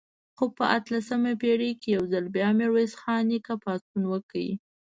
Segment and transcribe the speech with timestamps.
[0.35, 4.33] خو په اتلسمه پېړۍ کې یو ځل بیا میرویس خان نیکه پاڅون وکړ.